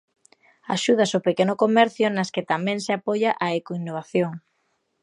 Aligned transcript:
Axudas 0.75 1.11
ao 1.11 1.25
pequeno 1.27 1.55
comercio 1.63 2.07
nas 2.09 2.29
que 2.33 2.47
tamén 2.51 2.77
se 2.85 2.91
apoia 2.99 3.31
a 3.45 3.47
ecoinnovación. 3.59 4.33